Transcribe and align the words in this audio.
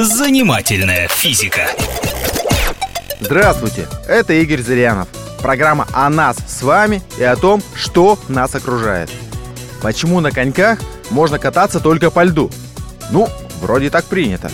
Занимательная 0.00 1.08
физика. 1.08 1.66
Здравствуйте, 3.18 3.88
это 4.06 4.32
Игорь 4.32 4.62
Зырянов. 4.62 5.08
Программа 5.42 5.88
о 5.92 6.08
нас 6.08 6.36
с 6.46 6.62
вами 6.62 7.02
и 7.18 7.24
о 7.24 7.34
том, 7.34 7.60
что 7.74 8.16
нас 8.28 8.54
окружает. 8.54 9.10
Почему 9.82 10.20
на 10.20 10.30
коньках 10.30 10.78
можно 11.10 11.40
кататься 11.40 11.80
только 11.80 12.12
по 12.12 12.22
льду? 12.22 12.48
Ну, 13.10 13.28
вроде 13.60 13.90
так 13.90 14.04
принято. 14.04 14.52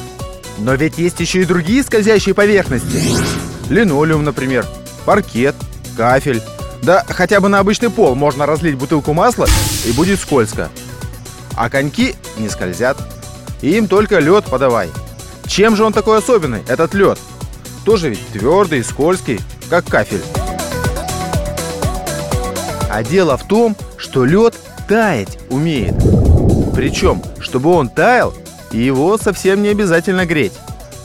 Но 0.56 0.72
ведь 0.76 0.96
есть 0.96 1.20
еще 1.20 1.42
и 1.42 1.44
другие 1.44 1.82
скользящие 1.82 2.34
поверхности. 2.34 3.02
Линолеум, 3.68 4.24
например, 4.24 4.64
паркет, 5.04 5.56
кафель. 5.94 6.42
Да 6.82 7.04
хотя 7.06 7.40
бы 7.40 7.50
на 7.50 7.58
обычный 7.58 7.90
пол 7.90 8.14
можно 8.14 8.46
разлить 8.46 8.76
бутылку 8.76 9.12
масла 9.12 9.46
и 9.84 9.92
будет 9.92 10.20
скользко. 10.20 10.70
А 11.54 11.68
коньки 11.68 12.14
не 12.38 12.48
скользят. 12.48 12.96
Им 13.60 13.88
только 13.88 14.20
лед 14.20 14.46
подавай. 14.46 14.88
Чем 15.46 15.76
же 15.76 15.84
он 15.84 15.92
такой 15.92 16.18
особенный, 16.18 16.62
этот 16.68 16.94
лед? 16.94 17.18
Тоже 17.84 18.10
ведь 18.10 18.26
твердый, 18.28 18.82
скользкий, 18.82 19.40
как 19.68 19.84
кафель. 19.86 20.22
А 22.90 23.02
дело 23.02 23.36
в 23.36 23.46
том, 23.46 23.76
что 23.96 24.24
лед 24.24 24.54
таять 24.88 25.38
умеет. 25.50 25.94
Причем, 26.74 27.22
чтобы 27.40 27.70
он 27.70 27.88
таял, 27.88 28.34
его 28.70 29.18
совсем 29.18 29.62
не 29.62 29.68
обязательно 29.68 30.26
греть. 30.26 30.52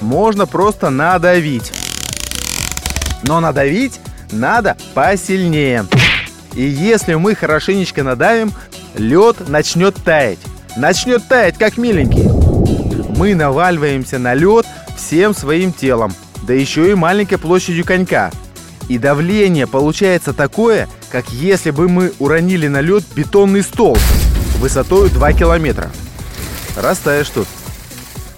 Можно 0.01 0.45
просто 0.45 0.89
надавить. 0.89 1.71
Но 3.23 3.39
надавить 3.39 3.99
надо 4.31 4.77
посильнее. 4.93 5.85
И 6.55 6.63
если 6.63 7.15
мы 7.15 7.35
хорошенечко 7.35 8.03
надавим, 8.03 8.51
лед 8.95 9.47
начнет 9.47 9.95
таять. 9.95 10.39
Начнет 10.77 11.27
таять, 11.27 11.57
как 11.57 11.77
миленький. 11.77 12.38
Мы 13.07 13.35
наваливаемся 13.35 14.19
на 14.19 14.33
лед 14.33 14.65
всем 14.97 15.33
своим 15.33 15.71
телом, 15.71 16.13
да 16.43 16.53
еще 16.53 16.91
и 16.91 16.95
маленькой 16.95 17.37
площадью 17.37 17.85
конька. 17.85 18.31
И 18.87 18.97
давление 18.97 19.67
получается 19.67 20.33
такое, 20.33 20.87
как 21.11 21.29
если 21.29 21.71
бы 21.71 21.87
мы 21.87 22.11
уронили 22.19 22.67
на 22.67 22.81
лед 22.81 23.03
бетонный 23.15 23.63
стол 23.63 23.97
высотой 24.57 25.09
2 25.09 25.33
километра. 25.33 25.89
Растаешь 26.75 27.29
тут. 27.29 27.47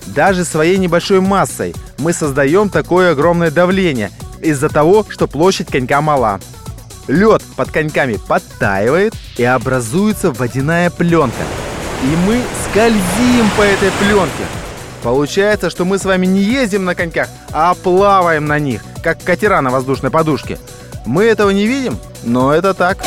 Даже 0.08 0.45
своей 0.45 0.78
небольшой 0.78 1.22
массой 1.22 1.73
мы 1.98 2.14
создаем 2.14 2.70
такое 2.70 3.12
огромное 3.12 3.52
давление 3.52 4.12
из-за 4.42 4.70
того, 4.70 5.06
что 5.08 5.28
площадь 5.28 5.67
конька 5.67 6.02
мала. 6.02 6.39
Лед 7.08 7.42
под 7.56 7.72
коньками 7.72 8.17
подтаивает 8.28 9.14
и 9.38 9.44
образуется 9.44 10.32
водяная 10.32 10.89
пленка. 10.89 11.44
И 12.04 12.16
мы 12.26 12.42
скользим 12.66 13.48
по 13.56 13.62
этой 13.62 13.92
пленке. 13.92 14.44
Получается, 15.04 15.70
что 15.70 15.86
мы 15.86 16.00
с 16.00 16.06
вами 16.06 16.26
не 16.26 16.42
ездим 16.42 16.86
на 16.86 16.96
коньках, 16.96 17.28
а 17.52 17.74
плаваем 17.76 18.46
на 18.46 18.60
них, 18.60 18.82
как 19.04 19.24
катера 19.24 19.62
на 19.62 19.70
воздушной 19.70 20.10
подушке. 20.12 20.58
Мы 21.06 21.24
этого 21.24 21.50
не 21.52 21.66
видим, 21.66 21.98
но 22.24 22.54
это 22.54 22.74
так. 22.74 22.98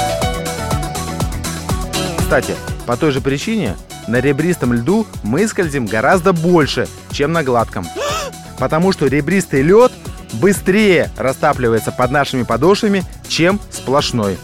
Кстати, 2.19 2.55
по 2.87 2.97
той 2.97 3.11
же 3.11 3.21
причине 3.21 3.77
на 4.07 4.21
ребристом 4.21 4.73
льду 4.73 5.07
мы 5.23 5.47
скользим 5.47 5.87
гораздо 5.87 6.33
больше, 6.33 6.89
чем 7.11 7.33
на 7.33 7.43
гладком. 7.43 7.87
Потому 8.59 8.93
что 8.93 9.07
ребристый 9.07 9.63
лед 9.63 9.93
быстрее 10.35 11.11
растапливается 11.17 11.93
под 11.93 12.11
нашими 12.11 12.43
подошвами, 12.43 13.05
чем 13.29 13.61
сплошной. 13.71 14.37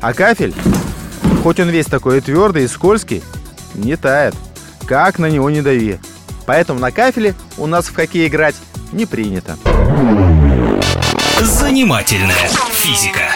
А 0.00 0.12
кафель, 0.12 0.54
хоть 1.42 1.60
он 1.60 1.68
весь 1.68 1.86
такой 1.86 2.20
твердый 2.20 2.64
и 2.64 2.68
скользкий, 2.68 3.22
не 3.76 3.96
тает. 3.96 4.34
Как 4.86 5.18
на 5.18 5.26
него 5.26 5.50
не 5.50 5.62
дави. 5.62 5.98
Поэтому 6.46 6.80
на 6.80 6.90
кафеле 6.90 7.34
у 7.58 7.66
нас 7.66 7.86
в 7.86 7.94
хоккей 7.94 8.28
играть 8.28 8.54
не 8.92 9.06
принято. 9.06 9.56
Занимательная 11.40 12.48
физика. 12.72 13.35